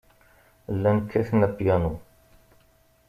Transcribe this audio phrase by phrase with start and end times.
[0.75, 1.93] Llan kkaten apyanu.